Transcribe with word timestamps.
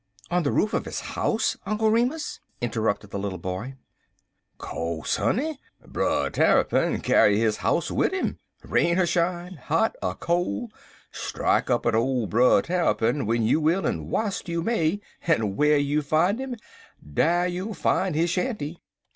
"On 0.31 0.41
the 0.41 0.51
roof 0.51 0.73
of 0.73 0.85
his 0.85 0.99
house, 0.99 1.57
Uncle 1.63 1.91
Remus?" 1.91 2.39
interrupted 2.59 3.11
the 3.11 3.19
little 3.19 3.37
boy. 3.37 3.75
"Co'se 4.57 5.17
honey, 5.17 5.59
Brer 5.85 6.31
Tarrypin 6.31 7.01
kyar 7.03 7.29
his 7.29 7.57
house 7.57 7.91
wid 7.91 8.11
'im. 8.11 8.39
Rain 8.63 8.97
er 8.97 9.05
shine, 9.05 9.57
hot 9.57 9.95
er 10.03 10.15
col', 10.15 10.71
strike 11.11 11.69
up 11.69 11.85
wid 11.85 11.93
ole 11.93 12.25
Brer 12.25 12.63
Tarrypin 12.63 13.19
w'en 13.25 13.43
you 13.43 13.59
will 13.61 13.85
en 13.85 14.09
w'ilst 14.09 14.49
you 14.49 14.63
may, 14.63 14.99
en 15.27 15.55
whar 15.55 15.77
you 15.77 16.01
fine 16.01 16.39
'im, 16.39 16.55
dar 17.13 17.47
you'll 17.47 17.75
fine 17.75 18.15
his 18.15 18.31
shanty. 18.31 18.79